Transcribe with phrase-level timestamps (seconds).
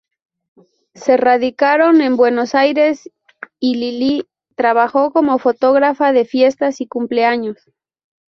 [0.95, 3.07] Se radicaron en Buenos Aires,
[3.59, 7.59] y Lily trabajó como fotógrafa de fiestas y cumpleaños.